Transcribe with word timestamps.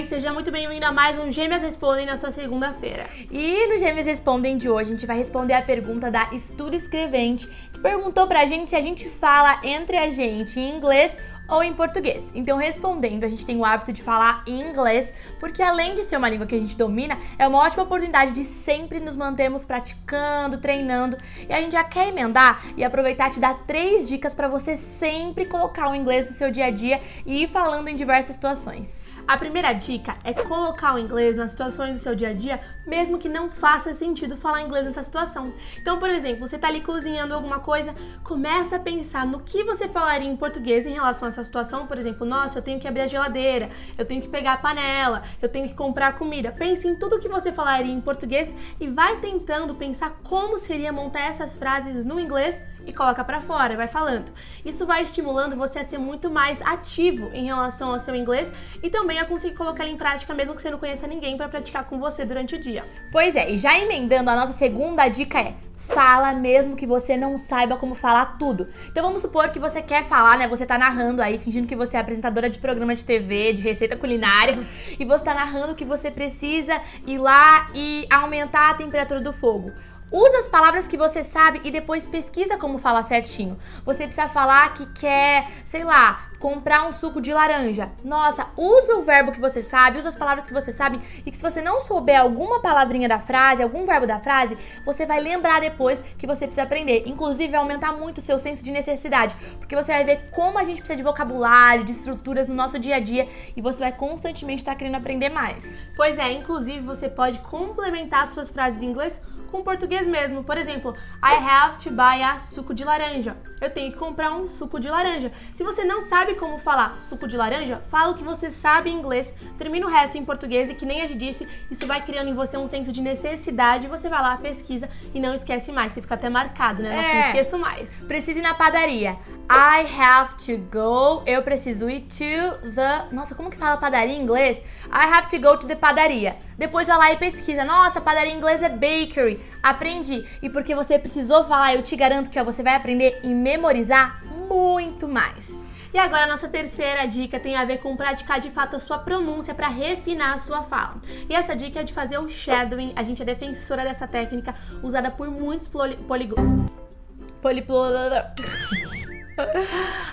Oi, 0.00 0.06
seja 0.06 0.32
muito 0.32 0.50
bem-vindo 0.50 0.86
a 0.86 0.90
mais 0.90 1.18
um 1.18 1.30
Gêmeas 1.30 1.60
Respondem 1.60 2.06
na 2.06 2.16
sua 2.16 2.30
segunda-feira. 2.30 3.04
E 3.30 3.66
no 3.66 3.78
Gêmeas 3.78 4.06
Respondem 4.06 4.56
de 4.56 4.66
hoje, 4.66 4.88
a 4.88 4.92
gente 4.94 5.06
vai 5.06 5.18
responder 5.18 5.52
a 5.52 5.60
pergunta 5.60 6.10
da 6.10 6.30
Estudo 6.32 6.74
Escrevente, 6.74 7.46
que 7.70 7.78
perguntou 7.80 8.26
pra 8.26 8.46
gente 8.46 8.70
se 8.70 8.76
a 8.76 8.80
gente 8.80 9.06
fala 9.06 9.60
entre 9.62 9.98
a 9.98 10.08
gente 10.08 10.58
em 10.58 10.74
inglês 10.74 11.14
ou 11.46 11.62
em 11.62 11.74
português. 11.74 12.24
Então, 12.34 12.56
respondendo, 12.56 13.24
a 13.24 13.28
gente 13.28 13.44
tem 13.44 13.58
o 13.58 13.64
hábito 13.64 13.92
de 13.92 14.02
falar 14.02 14.42
em 14.46 14.62
inglês, 14.70 15.12
porque 15.38 15.62
além 15.62 15.94
de 15.94 16.04
ser 16.04 16.16
uma 16.16 16.30
língua 16.30 16.46
que 16.46 16.54
a 16.54 16.58
gente 16.58 16.76
domina, 16.76 17.18
é 17.38 17.46
uma 17.46 17.58
ótima 17.58 17.82
oportunidade 17.82 18.32
de 18.32 18.44
sempre 18.44 19.00
nos 19.00 19.16
mantermos 19.16 19.66
praticando, 19.66 20.62
treinando. 20.62 21.18
E 21.46 21.52
a 21.52 21.60
gente 21.60 21.72
já 21.72 21.84
quer 21.84 22.08
emendar 22.08 22.64
e 22.74 22.82
aproveitar 22.82 23.30
te 23.30 23.38
dar 23.38 23.52
três 23.66 24.08
dicas 24.08 24.34
para 24.34 24.48
você 24.48 24.78
sempre 24.78 25.44
colocar 25.44 25.90
o 25.90 25.94
inglês 25.94 26.26
no 26.26 26.32
seu 26.34 26.50
dia 26.50 26.66
a 26.66 26.70
dia 26.70 26.98
e 27.26 27.42
ir 27.42 27.48
falando 27.48 27.88
em 27.88 27.94
diversas 27.94 28.34
situações. 28.34 28.99
A 29.30 29.36
primeira 29.36 29.72
dica 29.72 30.16
é 30.24 30.34
colocar 30.34 30.92
o 30.92 30.98
inglês 30.98 31.36
nas 31.36 31.52
situações 31.52 31.96
do 31.96 32.02
seu 32.02 32.16
dia 32.16 32.30
a 32.30 32.32
dia, 32.32 32.58
mesmo 32.84 33.16
que 33.16 33.28
não 33.28 33.48
faça 33.48 33.94
sentido 33.94 34.36
falar 34.36 34.60
inglês 34.60 34.86
nessa 34.86 35.04
situação. 35.04 35.54
Então, 35.80 36.00
por 36.00 36.10
exemplo, 36.10 36.48
você 36.48 36.56
está 36.56 36.66
ali 36.66 36.80
cozinhando 36.80 37.32
alguma 37.32 37.60
coisa, 37.60 37.94
começa 38.24 38.74
a 38.74 38.80
pensar 38.80 39.24
no 39.24 39.38
que 39.38 39.62
você 39.62 39.86
falaria 39.86 40.28
em 40.28 40.36
português 40.36 40.84
em 40.84 40.94
relação 40.94 41.26
a 41.26 41.28
essa 41.28 41.44
situação. 41.44 41.86
Por 41.86 41.96
exemplo, 41.96 42.26
nossa, 42.26 42.58
eu 42.58 42.62
tenho 42.62 42.80
que 42.80 42.88
abrir 42.88 43.02
a 43.02 43.06
geladeira, 43.06 43.70
eu 43.96 44.04
tenho 44.04 44.20
que 44.20 44.26
pegar 44.26 44.54
a 44.54 44.56
panela, 44.56 45.22
eu 45.40 45.48
tenho 45.48 45.68
que 45.68 45.74
comprar 45.74 46.18
comida. 46.18 46.50
Pense 46.50 46.88
em 46.88 46.96
tudo 46.96 47.20
que 47.20 47.28
você 47.28 47.52
falaria 47.52 47.94
em 47.94 48.00
português 48.00 48.52
e 48.80 48.88
vai 48.88 49.20
tentando 49.20 49.76
pensar 49.76 50.10
como 50.24 50.58
seria 50.58 50.92
montar 50.92 51.20
essas 51.20 51.54
frases 51.54 52.04
no 52.04 52.18
inglês 52.18 52.60
e 52.86 52.92
coloca 52.92 53.22
para 53.24 53.40
fora, 53.40 53.76
vai 53.76 53.88
falando. 53.88 54.32
Isso 54.64 54.86
vai 54.86 55.02
estimulando 55.02 55.56
você 55.56 55.80
a 55.80 55.84
ser 55.84 55.98
muito 55.98 56.30
mais 56.30 56.60
ativo 56.62 57.30
em 57.32 57.46
relação 57.46 57.92
ao 57.92 57.98
seu 57.98 58.14
inglês 58.14 58.52
e 58.82 58.90
também 58.90 59.18
a 59.18 59.24
conseguir 59.24 59.54
colocar 59.54 59.84
ele 59.84 59.92
em 59.92 59.96
prática 59.96 60.34
mesmo 60.34 60.54
que 60.54 60.62
você 60.62 60.70
não 60.70 60.78
conheça 60.78 61.06
ninguém 61.06 61.36
para 61.36 61.48
praticar 61.48 61.84
com 61.84 61.98
você 61.98 62.24
durante 62.24 62.54
o 62.54 62.60
dia. 62.60 62.84
Pois 63.12 63.34
é, 63.36 63.50
e 63.50 63.58
já 63.58 63.78
emendando 63.78 64.30
a 64.30 64.36
nossa 64.36 64.52
segunda 64.52 65.08
dica 65.08 65.40
é 65.40 65.54
fala 65.90 66.32
mesmo 66.32 66.76
que 66.76 66.86
você 66.86 67.16
não 67.16 67.36
saiba 67.36 67.76
como 67.76 67.94
falar 67.94 68.38
tudo. 68.38 68.68
Então 68.88 69.02
vamos 69.02 69.22
supor 69.22 69.48
que 69.50 69.58
você 69.58 69.82
quer 69.82 70.04
falar, 70.04 70.38
né? 70.38 70.48
Você 70.48 70.64
tá 70.64 70.78
narrando 70.78 71.22
aí, 71.22 71.38
fingindo 71.38 71.66
que 71.66 71.76
você 71.76 71.96
é 71.96 72.00
apresentadora 72.00 72.48
de 72.48 72.58
programa 72.58 72.94
de 72.94 73.04
TV, 73.04 73.52
de 73.52 73.62
receita 73.62 73.96
culinária, 73.96 74.66
e 74.98 75.04
você 75.04 75.24
tá 75.24 75.34
narrando 75.34 75.74
que 75.74 75.84
você 75.84 76.10
precisa 76.10 76.80
ir 77.06 77.18
lá 77.18 77.66
e 77.74 78.06
aumentar 78.10 78.70
a 78.70 78.74
temperatura 78.74 79.20
do 79.20 79.32
fogo. 79.32 79.70
Usa 80.12 80.40
as 80.40 80.48
palavras 80.48 80.88
que 80.88 80.96
você 80.96 81.22
sabe 81.22 81.60
e 81.62 81.70
depois 81.70 82.06
pesquisa 82.06 82.56
como 82.56 82.78
falar 82.78 83.04
certinho. 83.04 83.56
Você 83.84 84.04
precisa 84.04 84.28
falar 84.28 84.74
que 84.74 84.84
quer, 84.92 85.46
sei 85.64 85.84
lá, 85.84 86.29
comprar 86.40 86.88
um 86.88 86.92
suco 86.92 87.20
de 87.20 87.32
laranja. 87.32 87.90
Nossa, 88.02 88.46
usa 88.56 88.96
o 88.96 89.02
verbo 89.02 89.30
que 89.30 89.40
você 89.40 89.62
sabe, 89.62 89.98
usa 89.98 90.08
as 90.08 90.16
palavras 90.16 90.46
que 90.46 90.52
você 90.54 90.72
sabe 90.72 90.98
e 91.24 91.30
que 91.30 91.36
se 91.36 91.42
você 91.42 91.60
não 91.60 91.82
souber 91.82 92.18
alguma 92.18 92.60
palavrinha 92.60 93.06
da 93.06 93.20
frase, 93.20 93.62
algum 93.62 93.84
verbo 93.84 94.06
da 94.06 94.18
frase, 94.18 94.56
você 94.84 95.04
vai 95.04 95.20
lembrar 95.20 95.60
depois 95.60 96.02
que 96.18 96.26
você 96.26 96.46
precisa 96.46 96.62
aprender. 96.62 97.04
Inclusive, 97.06 97.48
vai 97.48 97.60
aumentar 97.60 97.92
muito 97.92 98.18
o 98.18 98.22
seu 98.22 98.38
senso 98.38 98.64
de 98.64 98.70
necessidade, 98.70 99.36
porque 99.58 99.76
você 99.76 99.92
vai 99.92 100.02
ver 100.02 100.30
como 100.30 100.58
a 100.58 100.64
gente 100.64 100.78
precisa 100.78 100.96
de 100.96 101.02
vocabulário, 101.02 101.84
de 101.84 101.92
estruturas 101.92 102.48
no 102.48 102.54
nosso 102.54 102.78
dia 102.78 102.96
a 102.96 103.00
dia 103.00 103.28
e 103.54 103.60
você 103.60 103.80
vai 103.80 103.92
constantemente 103.92 104.62
estar 104.62 104.74
querendo 104.74 104.94
aprender 104.94 105.28
mais. 105.28 105.62
Pois 105.94 106.18
é, 106.18 106.32
inclusive 106.32 106.80
você 106.80 107.06
pode 107.06 107.38
complementar 107.40 108.26
suas 108.28 108.48
frases 108.50 108.80
em 108.80 108.86
inglês 108.86 109.20
com 109.50 109.62
português 109.62 110.06
mesmo. 110.06 110.42
Por 110.44 110.56
exemplo, 110.56 110.94
I 111.22 111.34
have 111.34 111.76
to 111.82 111.90
buy 111.90 112.22
a 112.22 112.38
suco 112.38 112.72
de 112.72 112.84
laranja. 112.84 113.36
Eu 113.60 113.70
tenho 113.70 113.92
que 113.92 113.98
comprar 113.98 114.32
um 114.32 114.48
suco 114.48 114.80
de 114.80 114.88
laranja. 114.88 115.32
Se 115.54 115.62
você 115.62 115.84
não 115.84 116.02
sabe 116.02 116.34
como 116.34 116.58
falar 116.58 116.96
suco 117.08 117.28
de 117.28 117.36
laranja, 117.36 117.82
fala 117.90 118.12
o 118.12 118.14
que 118.14 118.22
você 118.22 118.50
sabe 118.50 118.90
em 118.90 118.98
inglês, 118.98 119.34
termina 119.58 119.86
o 119.86 119.90
resto 119.90 120.16
em 120.16 120.24
português 120.24 120.70
e 120.70 120.74
que 120.74 120.86
nem 120.86 121.02
a 121.02 121.06
gente 121.06 121.18
disse, 121.18 121.48
isso 121.70 121.86
vai 121.86 122.02
criando 122.02 122.28
em 122.28 122.34
você 122.34 122.56
um 122.56 122.66
senso 122.66 122.92
de 122.92 123.02
necessidade. 123.02 123.88
Você 123.88 124.08
vai 124.08 124.22
lá, 124.22 124.36
pesquisa 124.36 124.88
e 125.14 125.20
não 125.20 125.34
esquece 125.34 125.72
mais. 125.72 125.92
Você 125.92 126.00
fica 126.00 126.14
até 126.14 126.28
marcado, 126.28 126.82
né? 126.82 126.94
Não 126.94 127.02
é. 127.02 127.26
esqueço 127.26 127.58
mais. 127.58 127.90
Precisa 128.06 128.38
ir 128.38 128.42
na 128.42 128.54
padaria. 128.54 129.16
I 129.48 129.86
have 130.00 130.34
to 130.46 130.58
go. 130.70 131.22
Eu 131.26 131.42
preciso 131.42 131.88
ir 131.88 132.02
to 132.02 132.70
the. 132.74 133.12
Nossa, 133.12 133.34
como 133.34 133.50
que 133.50 133.56
fala 133.56 133.76
padaria 133.76 134.14
em 134.14 134.22
inglês? 134.22 134.58
I 134.86 135.06
have 135.12 135.28
to 135.28 135.40
go 135.40 135.56
to 135.56 135.66
the 135.66 135.74
padaria. 135.74 136.36
Depois 136.58 136.88
vai 136.88 136.98
lá 136.98 137.12
e 137.12 137.16
pesquisa. 137.16 137.64
Nossa, 137.64 138.00
padaria 138.00 138.32
em 138.32 138.36
inglês 138.36 138.62
é 138.62 138.68
bakery. 138.68 139.40
Aprendi. 139.62 140.26
E 140.42 140.48
porque 140.50 140.74
você 140.74 140.98
precisou 140.98 141.44
falar, 141.44 141.74
eu 141.74 141.82
te 141.82 141.96
garanto 141.96 142.30
que 142.30 142.38
ó, 142.38 142.44
você 142.44 142.62
vai 142.62 142.74
aprender 142.74 143.20
e 143.24 143.34
memorizar 143.34 144.22
muito 144.48 145.08
mais. 145.08 145.48
E 145.92 145.98
agora 145.98 146.24
a 146.24 146.28
nossa 146.28 146.48
terceira 146.48 147.04
dica 147.06 147.40
tem 147.40 147.56
a 147.56 147.64
ver 147.64 147.78
com 147.78 147.96
praticar 147.96 148.40
de 148.40 148.50
fato 148.50 148.76
a 148.76 148.78
sua 148.78 148.98
pronúncia 148.98 149.52
para 149.52 149.66
refinar 149.66 150.34
a 150.34 150.38
sua 150.38 150.62
fala. 150.62 150.96
E 151.28 151.34
essa 151.34 151.56
dica 151.56 151.80
é 151.80 151.82
de 151.82 151.92
fazer 151.92 152.18
o 152.18 152.28
shadowing. 152.28 152.92
A 152.94 153.02
gente 153.02 153.20
é 153.20 153.24
defensora 153.24 153.82
dessa 153.82 154.06
técnica 154.06 154.54
usada 154.82 155.10
por 155.10 155.28
muitos 155.28 155.68
poliglotas. 155.68 156.70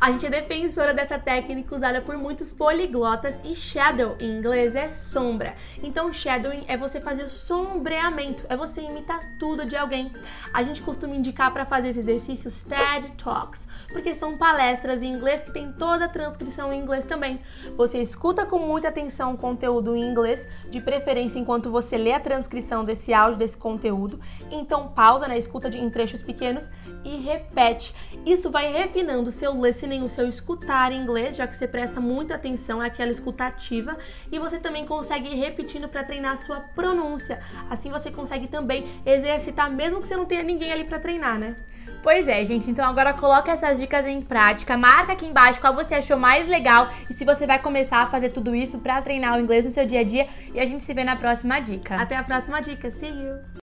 A 0.00 0.10
gente 0.10 0.26
é 0.26 0.30
defensora 0.30 0.92
dessa 0.92 1.18
técnica 1.18 1.76
usada 1.76 2.00
por 2.00 2.16
muitos 2.16 2.52
poliglotas 2.52 3.36
e 3.44 3.54
shadow 3.54 4.16
em 4.20 4.38
inglês 4.38 4.74
é 4.74 4.90
sombra. 4.90 5.54
Então, 5.82 6.12
shadowing 6.12 6.64
é 6.66 6.76
você 6.76 7.00
fazer 7.00 7.28
sombreamento, 7.28 8.44
é 8.48 8.56
você 8.56 8.80
imitar 8.80 9.20
tudo 9.38 9.64
de 9.64 9.76
alguém. 9.76 10.12
A 10.52 10.62
gente 10.62 10.82
costuma 10.82 11.14
indicar 11.14 11.52
para 11.52 11.64
fazer 11.64 11.90
esse 11.90 12.00
exercício 12.00 12.50
TED 12.68 13.12
Talks, 13.12 13.68
porque 13.92 14.14
são 14.14 14.36
palestras 14.36 15.02
em 15.02 15.12
inglês 15.12 15.42
que 15.42 15.52
tem 15.52 15.72
toda 15.72 16.06
a 16.06 16.08
transcrição 16.08 16.72
em 16.72 16.80
inglês 16.80 17.04
também. 17.04 17.40
Você 17.76 17.98
escuta 17.98 18.44
com 18.44 18.58
muita 18.58 18.88
atenção 18.88 19.34
o 19.34 19.38
conteúdo 19.38 19.96
em 19.96 20.02
inglês, 20.02 20.48
de 20.70 20.80
preferência 20.80 21.38
enquanto 21.38 21.70
você 21.70 21.96
lê 21.96 22.12
a 22.12 22.20
transcrição 22.20 22.84
desse 22.84 23.12
áudio, 23.14 23.38
desse 23.38 23.56
conteúdo. 23.56 24.20
Então, 24.50 24.88
pausa 24.88 25.28
na 25.28 25.34
né, 25.34 25.38
escuta 25.38 25.70
de, 25.70 25.78
em 25.78 25.90
trechos 25.90 26.22
pequenos 26.22 26.68
e 27.04 27.16
repete. 27.16 27.94
Isso 28.24 28.50
vai 28.50 28.72
refinando 28.72 29.11
o 29.20 29.30
seu 29.30 29.52
listening, 29.64 30.02
o 30.02 30.08
seu 30.08 30.28
escutar 30.28 30.92
em 30.92 31.00
inglês, 31.02 31.36
já 31.36 31.46
que 31.46 31.56
você 31.56 31.68
presta 31.68 32.00
muita 32.00 32.34
atenção 32.34 32.80
àquela 32.80 33.10
escutativa, 33.10 33.96
e 34.30 34.38
você 34.38 34.58
também 34.58 34.86
consegue 34.86 35.28
ir 35.28 35.36
repetindo 35.36 35.88
para 35.88 36.04
treinar 36.04 36.32
a 36.32 36.36
sua 36.36 36.60
pronúncia. 36.60 37.40
Assim 37.68 37.90
você 37.90 38.10
consegue 38.10 38.48
também 38.48 38.86
exercitar, 39.04 39.70
mesmo 39.70 40.00
que 40.00 40.08
você 40.08 40.16
não 40.16 40.26
tenha 40.26 40.42
ninguém 40.42 40.72
ali 40.72 40.84
para 40.84 40.98
treinar, 40.98 41.38
né? 41.38 41.56
Pois 42.02 42.26
é, 42.26 42.44
gente. 42.44 42.70
Então 42.70 42.84
agora 42.84 43.12
coloca 43.12 43.52
essas 43.52 43.78
dicas 43.78 44.06
em 44.06 44.20
prática. 44.20 44.76
Marca 44.76 45.12
aqui 45.12 45.26
embaixo 45.26 45.60
qual 45.60 45.74
você 45.74 45.94
achou 45.94 46.16
mais 46.16 46.48
legal 46.48 46.90
e 47.08 47.14
se 47.14 47.24
você 47.24 47.46
vai 47.46 47.60
começar 47.60 47.98
a 47.98 48.06
fazer 48.06 48.30
tudo 48.30 48.54
isso 48.54 48.78
para 48.78 49.00
treinar 49.00 49.36
o 49.36 49.40
inglês 49.40 49.64
no 49.64 49.72
seu 49.72 49.86
dia 49.86 50.00
a 50.00 50.04
dia. 50.04 50.28
E 50.52 50.58
a 50.58 50.66
gente 50.66 50.82
se 50.82 50.92
vê 50.92 51.04
na 51.04 51.16
próxima 51.16 51.60
dica. 51.60 51.96
Até 51.96 52.16
a 52.16 52.22
próxima 52.22 52.60
dica. 52.60 52.90
See 52.90 53.08
you! 53.08 53.52